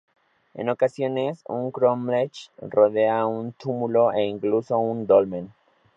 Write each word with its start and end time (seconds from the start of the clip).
En 0.55 0.67
ocasiones 0.69 1.43
un 1.47 1.69
crómlech 1.69 2.49
rodea 2.59 3.27
un 3.27 3.53
túmulo 3.53 4.11
e 4.11 4.25
incluso 4.25 4.79
un 4.79 5.05
dolmen. 5.05 5.53